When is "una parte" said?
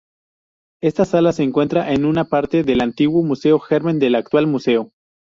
2.05-2.63